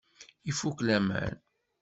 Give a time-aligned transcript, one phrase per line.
[0.49, 1.35] Ifukk laman!